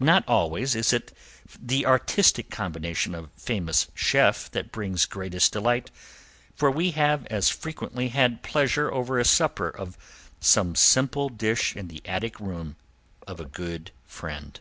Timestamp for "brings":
4.72-5.04